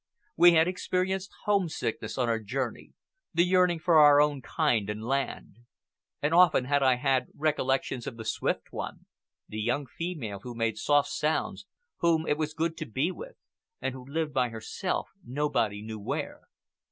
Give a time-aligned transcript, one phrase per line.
[0.35, 2.93] We had experienced homesickness on our journey,
[3.35, 5.57] the yearning for our own kind and land;
[6.23, 9.05] and often had I had recollections of the Swift One,
[9.47, 11.67] the young female who made soft sounds,
[11.97, 13.35] whom it was good to be with,
[13.79, 16.47] and who lived by herself nobody knew where.